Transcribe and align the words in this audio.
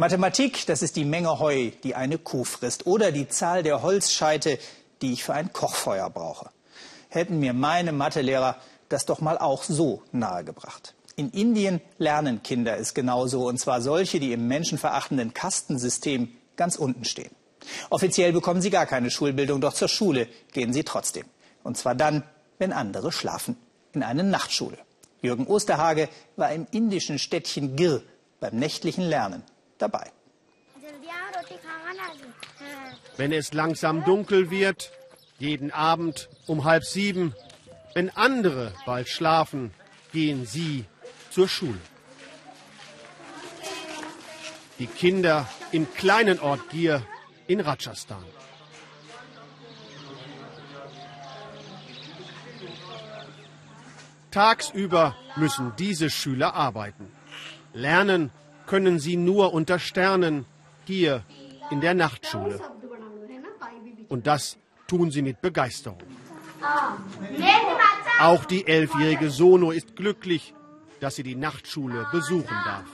Mathematik, 0.00 0.64
das 0.64 0.80
ist 0.80 0.96
die 0.96 1.04
Menge 1.04 1.40
Heu, 1.40 1.72
die 1.84 1.94
eine 1.94 2.16
Kuh 2.16 2.44
frisst, 2.44 2.86
oder 2.86 3.12
die 3.12 3.28
Zahl 3.28 3.62
der 3.62 3.82
Holzscheite, 3.82 4.58
die 5.02 5.12
ich 5.12 5.24
für 5.24 5.34
ein 5.34 5.52
Kochfeuer 5.52 6.08
brauche. 6.08 6.48
Hätten 7.10 7.38
mir 7.38 7.52
meine 7.52 7.92
Mathelehrer 7.92 8.56
das 8.88 9.04
doch 9.04 9.20
mal 9.20 9.36
auch 9.36 9.62
so 9.62 10.02
nahegebracht. 10.10 10.94
In 11.16 11.28
Indien 11.28 11.82
lernen 11.98 12.42
Kinder 12.42 12.78
es 12.78 12.94
genauso, 12.94 13.46
und 13.46 13.60
zwar 13.60 13.82
solche, 13.82 14.20
die 14.20 14.32
im 14.32 14.48
menschenverachtenden 14.48 15.34
Kastensystem 15.34 16.30
ganz 16.56 16.76
unten 16.76 17.04
stehen. 17.04 17.32
Offiziell 17.90 18.32
bekommen 18.32 18.62
sie 18.62 18.70
gar 18.70 18.86
keine 18.86 19.10
Schulbildung, 19.10 19.60
doch 19.60 19.74
zur 19.74 19.88
Schule 19.88 20.28
gehen 20.54 20.72
sie 20.72 20.84
trotzdem. 20.84 21.26
Und 21.62 21.76
zwar 21.76 21.94
dann, 21.94 22.22
wenn 22.56 22.72
andere 22.72 23.12
schlafen, 23.12 23.58
in 23.92 24.02
eine 24.02 24.24
Nachtschule. 24.24 24.78
Jürgen 25.20 25.46
Osterhage 25.46 26.08
war 26.36 26.50
im 26.54 26.66
indischen 26.70 27.18
Städtchen 27.18 27.76
Gir 27.76 28.02
beim 28.40 28.56
nächtlichen 28.56 29.04
Lernen 29.04 29.42
dabei. 29.80 30.10
Wenn 33.16 33.32
es 33.32 33.52
langsam 33.52 34.04
dunkel 34.04 34.50
wird, 34.50 34.92
jeden 35.38 35.70
Abend 35.70 36.28
um 36.46 36.64
halb 36.64 36.84
sieben, 36.84 37.34
wenn 37.94 38.10
andere 38.10 38.72
bald 38.86 39.08
schlafen, 39.08 39.72
gehen 40.12 40.46
sie 40.46 40.84
zur 41.30 41.48
Schule. 41.48 41.80
Die 44.78 44.86
Kinder 44.86 45.48
im 45.72 45.92
kleinen 45.92 46.40
Ort 46.40 46.70
Gir 46.70 47.02
in 47.46 47.60
Rajasthan. 47.60 48.24
Tagsüber 54.30 55.16
müssen 55.36 55.72
diese 55.76 56.08
Schüler 56.08 56.54
arbeiten. 56.54 57.10
Lernen 57.72 58.30
können 58.70 59.00
sie 59.00 59.16
nur 59.16 59.52
unter 59.52 59.80
Sternen 59.80 60.46
hier 60.86 61.24
in 61.72 61.80
der 61.80 61.94
Nachtschule. 61.94 62.60
Und 64.08 64.28
das 64.28 64.58
tun 64.86 65.10
sie 65.10 65.22
mit 65.22 65.40
Begeisterung. 65.40 65.98
Auch 68.20 68.44
die 68.44 68.68
elfjährige 68.68 69.30
Sono 69.30 69.72
ist 69.72 69.96
glücklich, 69.96 70.54
dass 71.00 71.16
sie 71.16 71.24
die 71.24 71.34
Nachtschule 71.34 72.06
besuchen 72.12 72.56
darf. 72.64 72.90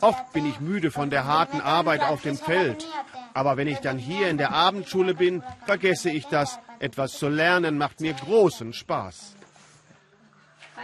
Oft 0.00 0.32
bin 0.32 0.46
ich 0.46 0.58
müde 0.58 0.90
von 0.90 1.10
der 1.10 1.26
harten 1.26 1.60
Arbeit 1.60 2.02
auf 2.02 2.22
dem 2.22 2.38
Feld. 2.38 2.86
Aber 3.34 3.58
wenn 3.58 3.68
ich 3.68 3.80
dann 3.80 3.98
hier 3.98 4.30
in 4.30 4.38
der 4.38 4.52
Abendschule 4.52 5.12
bin, 5.12 5.42
vergesse 5.66 6.08
ich 6.08 6.24
das. 6.28 6.58
Etwas 6.78 7.18
zu 7.18 7.28
lernen 7.28 7.76
macht 7.76 8.00
mir 8.00 8.14
großen 8.14 8.72
Spaß. 8.72 9.36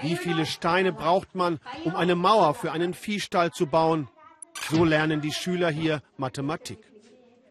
Wie 0.03 0.17
viele 0.17 0.47
Steine 0.47 0.93
braucht 0.93 1.35
man, 1.35 1.59
um 1.85 1.95
eine 1.95 2.15
Mauer 2.15 2.55
für 2.55 2.73
einen 2.73 2.95
Viehstall 2.95 3.53
zu 3.53 3.67
bauen? 3.67 4.09
So 4.71 4.85
lernen 4.85 5.21
die 5.21 5.33
Schüler 5.33 5.71
hier 5.71 6.03
Mathematik. 6.17 6.79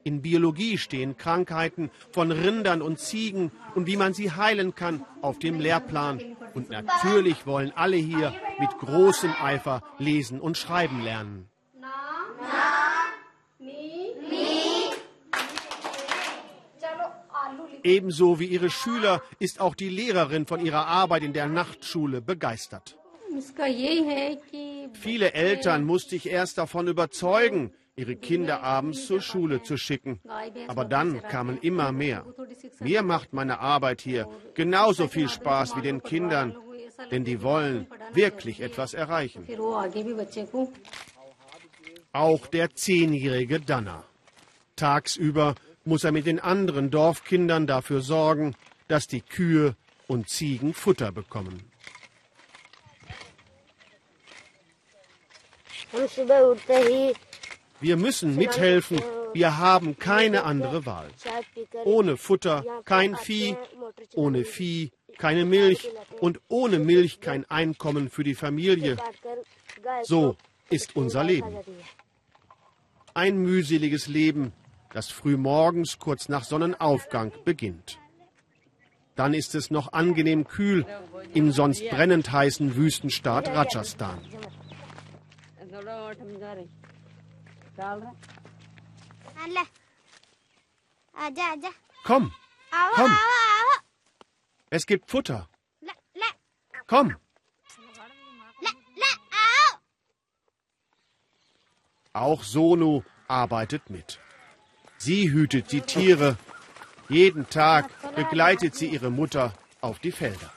In 0.04 0.22
Biologie 0.22 0.78
stehen 0.78 1.18
Krankheiten 1.18 1.90
von 2.12 2.32
Rindern 2.32 2.84
und 2.84 3.00
Ziegen 3.00 3.52
und 3.74 3.88
wie 3.88 3.98
man 3.98 4.14
sie 4.14 4.32
heilen 4.32 4.76
kann 4.76 5.04
auf 5.22 5.40
dem 5.40 5.60
Lehrplan. 5.60 6.22
Und 6.54 6.70
natürlich 6.70 7.48
wollen 7.48 7.72
alle 7.76 7.98
hier 7.98 8.34
mit 8.60 8.70
großem 8.78 9.34
Eifer 9.42 9.82
lesen 9.98 10.40
und 10.40 10.58
schreiben 10.58 11.02
lernen. 11.02 11.50
Ebenso 17.86 18.40
wie 18.40 18.48
ihre 18.48 18.72
Schüler 18.72 19.22
ist 19.38 19.62
auch 19.62 19.76
die 19.76 19.90
Lehrerin 19.90 20.48
von 20.48 20.66
ihrer 20.66 20.88
Arbeit 20.88 21.22
in 21.22 21.34
der 21.34 21.46
Nachtschule 21.46 22.20
begeistert. 22.20 22.98
Viele 24.94 25.34
Eltern 25.34 25.84
musste 25.86 26.16
ich 26.16 26.28
erst 26.28 26.58
davon 26.58 26.88
überzeugen, 26.88 27.72
ihre 27.96 28.16
Kinder 28.16 28.64
abends 28.64 29.06
zur 29.06 29.22
Schule 29.22 29.62
zu 29.62 29.78
schicken. 29.78 30.20
Aber 30.68 30.84
dann 30.86 31.22
kamen 31.22 31.60
immer 31.62 31.92
mehr. 31.92 32.26
Mir 32.80 33.04
macht 33.04 33.34
meine 33.34 33.60
Arbeit 33.60 34.02
hier 34.02 34.28
genauso 34.56 35.08
viel 35.08 35.30
Spaß 35.30 35.78
wie 35.78 35.84
den 35.84 36.02
Kindern, 36.02 36.56
denn 37.12 37.24
die 37.24 37.44
wollen 37.44 37.88
wirklich 38.14 38.62
etwas 38.62 38.96
erreichen. 38.96 39.48
Auch 42.14 42.48
der 42.48 42.74
zehnjährige 42.74 43.60
Danner. 43.60 44.04
Tagsüber 44.76 45.56
muss 45.86 46.04
er 46.04 46.12
mit 46.12 46.26
den 46.26 46.40
anderen 46.40 46.92
Dorfkindern 46.92 47.68
dafür 47.68 48.02
sorgen, 48.02 48.56
dass 48.88 49.08
die 49.08 49.22
Kühe 49.22 49.76
und 50.08 50.30
Ziegen 50.30 50.74
Futter 50.74 51.12
bekommen. 51.12 51.72
Wir 57.80 57.98
müssen 57.98 58.36
mithelfen. 58.36 59.02
Wir 59.34 59.58
haben 59.58 59.98
keine 59.98 60.44
andere 60.44 60.86
Wahl. 60.86 61.10
Ohne 61.84 62.18
Futter 62.18 62.64
kein 62.86 63.16
Vieh, 63.16 63.56
ohne 64.14 64.46
Vieh 64.46 64.92
keine 65.18 65.46
Milch 65.46 65.90
und 66.20 66.42
ohne 66.48 66.80
Milch 66.80 67.22
kein 67.22 67.46
Einkommen 67.50 68.10
für 68.10 68.24
die 68.24 68.36
Familie. 68.36 68.98
So 70.04 70.36
ist 70.70 70.96
unser 70.96 71.24
Leben. 71.24 71.58
Ein 73.14 73.38
mühseliges 73.38 74.08
Leben, 74.08 74.52
das 74.96 75.12
frühmorgens 75.12 76.00
kurz 76.00 76.30
nach 76.30 76.46
Sonnenaufgang 76.46 77.34
beginnt. 77.44 78.00
Dann 79.16 79.34
ist 79.34 79.54
es 79.54 79.70
noch 79.70 79.92
angenehm 79.92 80.48
kühl 80.48 80.86
im 81.34 81.52
sonst 81.52 81.84
brennend 81.90 82.32
heißen 82.32 82.78
Wüstenstaat 82.78 83.50
Rajasthan. 83.50 84.22
Komm, 92.06 92.32
komm. 92.96 93.18
Es 94.70 94.86
gibt 94.86 95.12
Futter. 95.12 95.50
Komm. 96.88 97.18
Auch 102.14 102.44
Sonu 102.44 103.04
arbeitet 103.28 103.90
mit. 103.90 104.22
Sie 104.98 105.32
hütet 105.32 105.72
die 105.72 105.82
Tiere. 105.82 106.38
Jeden 107.10 107.48
Tag 107.50 107.90
begleitet 108.16 108.76
sie 108.76 108.88
ihre 108.88 109.12
Mutter 109.12 109.54
auf 109.82 110.00
die 110.00 110.12
Felder. 110.12 110.52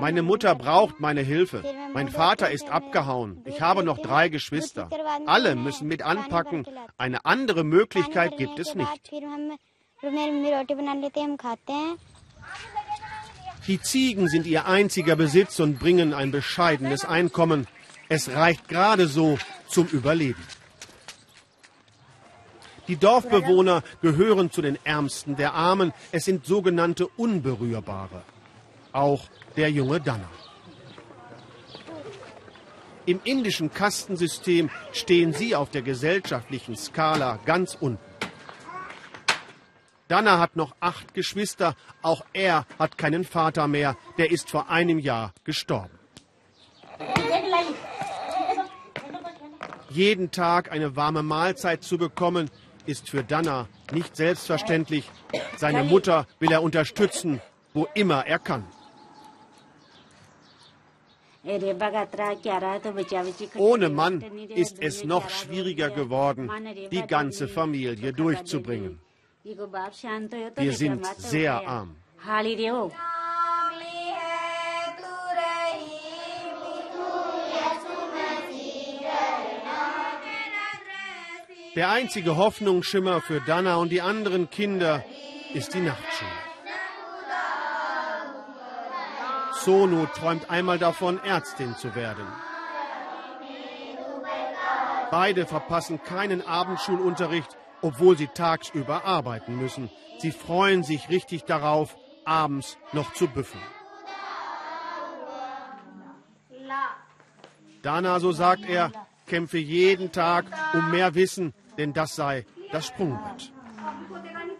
Meine 0.00 0.22
Mutter 0.22 0.54
braucht 0.54 1.00
meine 1.00 1.22
Hilfe. 1.22 1.64
Mein 1.92 2.08
Vater 2.08 2.50
ist 2.50 2.70
abgehauen. 2.70 3.42
Ich 3.44 3.60
habe 3.60 3.82
noch 3.82 3.98
drei 3.98 4.28
Geschwister. 4.28 4.88
Alle 5.26 5.56
müssen 5.56 5.88
mit 5.88 6.02
anpacken. 6.02 6.64
Eine 6.96 7.24
andere 7.24 7.64
Möglichkeit 7.64 8.36
gibt 8.36 8.58
es 8.58 8.74
nicht. 8.74 9.10
Die 13.66 13.80
Ziegen 13.80 14.28
sind 14.28 14.46
ihr 14.46 14.66
einziger 14.66 15.16
Besitz 15.16 15.58
und 15.58 15.78
bringen 15.80 16.14
ein 16.14 16.30
bescheidenes 16.30 17.04
Einkommen. 17.04 17.66
Es 18.08 18.30
reicht 18.30 18.68
gerade 18.68 19.08
so 19.08 19.38
zum 19.68 19.88
Überleben. 19.88 20.42
Die 22.88 22.96
Dorfbewohner 22.96 23.82
gehören 24.00 24.50
zu 24.50 24.62
den 24.62 24.78
Ärmsten 24.84 25.36
der 25.36 25.54
Armen. 25.54 25.92
Es 26.12 26.24
sind 26.24 26.46
sogenannte 26.46 27.08
Unberührbare. 27.08 28.22
Auch 28.92 29.24
der 29.56 29.70
junge 29.70 30.00
Danner. 30.00 30.28
Im 33.06 33.20
indischen 33.24 33.72
Kastensystem 33.72 34.70
stehen 34.92 35.32
sie 35.32 35.54
auf 35.54 35.70
der 35.70 35.82
gesellschaftlichen 35.82 36.76
Skala 36.76 37.38
ganz 37.44 37.76
unten. 37.78 38.02
Danner 40.08 40.38
hat 40.38 40.56
noch 40.56 40.74
acht 40.80 41.14
Geschwister. 41.14 41.74
Auch 42.02 42.24
er 42.32 42.66
hat 42.78 42.96
keinen 42.98 43.24
Vater 43.24 43.66
mehr. 43.66 43.96
Der 44.18 44.30
ist 44.30 44.50
vor 44.50 44.70
einem 44.70 44.98
Jahr 44.98 45.32
gestorben. 45.44 45.98
Jeden 49.90 50.30
Tag 50.30 50.70
eine 50.70 50.96
warme 50.96 51.22
Mahlzeit 51.22 51.82
zu 51.82 51.98
bekommen, 51.98 52.50
ist 52.86 53.10
für 53.10 53.24
Danner 53.24 53.68
nicht 53.92 54.16
selbstverständlich. 54.16 55.10
Seine 55.56 55.84
Mutter 55.84 56.26
will 56.38 56.52
er 56.52 56.62
unterstützen, 56.62 57.40
wo 57.74 57.86
immer 57.94 58.26
er 58.26 58.38
kann. 58.38 58.64
Ohne 63.56 63.88
Mann 63.88 64.20
ist 64.48 64.82
es 64.82 65.04
noch 65.04 65.30
schwieriger 65.30 65.90
geworden, 65.90 66.50
die 66.90 67.06
ganze 67.06 67.46
Familie 67.46 68.12
durchzubringen. 68.12 68.98
Wir 70.56 70.72
sind 70.72 71.06
sehr 71.18 71.68
arm. 71.68 71.94
Der 81.76 81.90
einzige 81.90 82.36
Hoffnungsschimmer 82.36 83.20
für 83.20 83.42
Dana 83.42 83.76
und 83.76 83.90
die 83.90 84.00
anderen 84.00 84.48
Kinder 84.48 85.04
ist 85.52 85.74
die 85.74 85.80
Nachtschule. 85.80 86.30
Sonu 89.62 90.06
träumt 90.06 90.48
einmal 90.48 90.78
davon, 90.78 91.22
Ärztin 91.22 91.76
zu 91.76 91.94
werden. 91.94 92.26
Beide 95.10 95.44
verpassen 95.44 96.02
keinen 96.02 96.40
Abendschulunterricht, 96.40 97.58
obwohl 97.82 98.16
sie 98.16 98.28
tagsüber 98.28 99.04
arbeiten 99.04 99.56
müssen. 99.58 99.90
Sie 100.18 100.32
freuen 100.32 100.82
sich 100.82 101.10
richtig 101.10 101.44
darauf, 101.44 101.94
abends 102.24 102.78
noch 102.92 103.12
zu 103.12 103.28
büffeln. 103.28 103.62
Dana, 107.82 108.18
so 108.18 108.32
sagt 108.32 108.64
er, 108.66 108.92
kämpfe 109.26 109.58
jeden 109.58 110.10
Tag 110.10 110.46
um 110.72 110.90
mehr 110.90 111.14
Wissen, 111.14 111.52
denn 111.78 111.92
das 111.92 112.16
sei 112.16 112.44
das 112.72 112.86
Sprungbrett. 112.86 113.52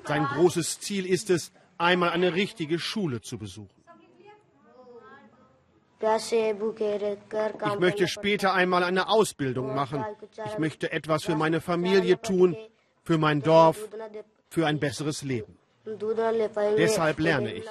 Sein 0.04 0.24
großes 0.24 0.80
Ziel 0.80 1.06
ist 1.06 1.30
es, 1.30 1.52
einmal 1.78 2.10
eine 2.10 2.34
richtige 2.34 2.78
Schule 2.78 3.20
zu 3.20 3.38
besuchen. 3.38 3.70
Ich 7.72 7.78
möchte 7.78 8.06
später 8.06 8.52
einmal 8.52 8.84
eine 8.84 9.08
Ausbildung 9.08 9.74
machen. 9.74 10.04
Ich 10.46 10.58
möchte 10.58 10.92
etwas 10.92 11.24
für 11.24 11.36
meine 11.36 11.60
Familie 11.60 12.20
tun, 12.20 12.56
für 13.02 13.18
mein 13.18 13.40
Dorf, 13.40 13.88
für 14.50 14.66
ein 14.66 14.78
besseres 14.78 15.22
Leben. 15.22 15.56
Deshalb 16.76 17.18
lerne 17.18 17.54
ich. 17.54 17.64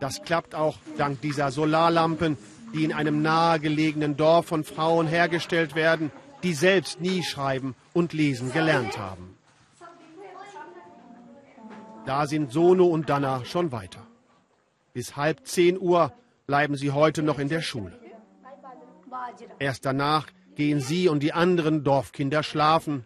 Das 0.00 0.22
klappt 0.22 0.54
auch 0.54 0.76
dank 0.96 1.20
dieser 1.20 1.50
Solarlampen, 1.50 2.36
die 2.74 2.84
in 2.84 2.92
einem 2.92 3.22
nahegelegenen 3.22 4.16
Dorf 4.16 4.46
von 4.46 4.64
Frauen 4.64 5.06
hergestellt 5.06 5.74
werden, 5.74 6.10
die 6.42 6.54
selbst 6.54 7.00
nie 7.00 7.22
schreiben 7.22 7.74
und 7.94 8.12
lesen 8.12 8.52
gelernt 8.52 8.98
haben. 8.98 9.36
Da 12.06 12.26
sind 12.26 12.52
Sono 12.52 12.86
und 12.86 13.10
Dana 13.10 13.44
schon 13.44 13.70
weiter. 13.72 14.06
Bis 14.94 15.16
halb 15.16 15.46
zehn 15.46 15.78
Uhr 15.78 16.12
bleiben 16.46 16.76
sie 16.76 16.90
heute 16.90 17.22
noch 17.22 17.38
in 17.38 17.48
der 17.48 17.60
Schule. 17.60 17.98
Erst 19.58 19.84
danach 19.84 20.26
gehen 20.54 20.80
sie 20.80 21.08
und 21.08 21.22
die 21.22 21.32
anderen 21.32 21.84
Dorfkinder 21.84 22.42
schlafen, 22.42 23.04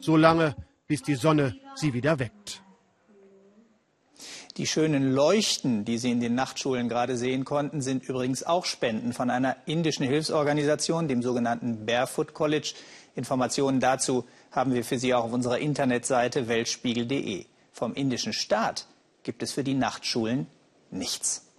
so 0.00 0.16
lange, 0.16 0.56
bis 0.86 1.02
die 1.02 1.14
Sonne 1.14 1.56
sie 1.74 1.94
wieder 1.94 2.18
weckt. 2.18 2.39
Die 4.56 4.66
schönen 4.66 5.12
Leuchten, 5.12 5.84
die 5.84 5.96
Sie 5.96 6.10
in 6.10 6.20
den 6.20 6.34
Nachtschulen 6.34 6.88
gerade 6.88 7.16
sehen 7.16 7.44
konnten, 7.44 7.80
sind 7.82 8.08
übrigens 8.08 8.42
auch 8.42 8.64
Spenden 8.64 9.12
von 9.12 9.30
einer 9.30 9.56
indischen 9.66 10.04
Hilfsorganisation, 10.04 11.06
dem 11.06 11.22
sogenannten 11.22 11.86
Barefoot 11.86 12.34
College. 12.34 12.74
Informationen 13.14 13.78
dazu 13.78 14.24
haben 14.50 14.74
wir 14.74 14.84
für 14.84 14.98
Sie 14.98 15.14
auch 15.14 15.24
auf 15.24 15.32
unserer 15.32 15.58
Internetseite 15.58 16.48
weltspiegel.de. 16.48 17.46
Vom 17.72 17.94
indischen 17.94 18.32
Staat 18.32 18.86
gibt 19.22 19.42
es 19.42 19.52
für 19.52 19.62
die 19.62 19.74
Nachtschulen 19.74 20.48
nichts. 20.90 21.49